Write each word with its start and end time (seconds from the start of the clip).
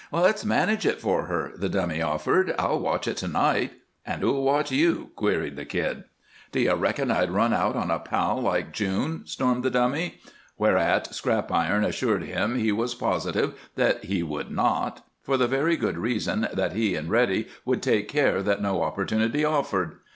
"Let's 0.11 0.43
manage 0.43 0.83
it 0.87 0.99
for 0.99 1.25
her," 1.27 1.51
the 1.55 1.69
Dummy 1.69 2.01
offered. 2.01 2.55
"I'll 2.57 2.79
watch 2.79 3.07
it 3.07 3.17
to 3.17 3.27
night." 3.27 3.73
"An' 4.03 4.21
who'll 4.21 4.41
watch 4.41 4.71
you?" 4.71 5.11
queried 5.15 5.55
the 5.55 5.63
Kid. 5.63 6.05
"D'you 6.51 6.73
reckon 6.73 7.11
I'd 7.11 7.29
run 7.29 7.53
out 7.53 7.75
on 7.75 7.91
a 7.91 7.99
pal 7.99 8.41
like 8.41 8.71
June?" 8.71 9.21
stormed 9.25 9.61
the 9.61 9.69
Dummy, 9.69 10.15
whereat 10.57 11.13
Scrap 11.13 11.51
Iron 11.51 11.83
assured 11.85 12.23
him 12.23 12.57
he 12.57 12.71
was 12.71 12.95
positive 12.95 13.53
that 13.75 14.05
he 14.05 14.23
would 14.23 14.49
not, 14.49 15.05
for 15.21 15.37
the 15.37 15.47
very 15.47 15.77
good 15.77 15.99
reason 15.99 16.47
that 16.51 16.73
he 16.73 16.95
and 16.95 17.07
Reddy 17.11 17.47
would 17.63 17.83
take 17.83 18.07
care 18.07 18.41
that 18.41 18.59
no 18.59 18.81
opportunity 18.81 19.45
offered. 19.45 19.97